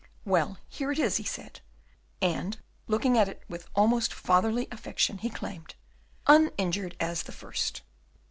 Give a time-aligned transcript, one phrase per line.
[0.25, 1.61] "Well, here it is," he said;
[2.23, 5.75] and, looking at it with almost fatherly affection, he exclaimed,
[6.25, 7.83] "Uninjured as the first!"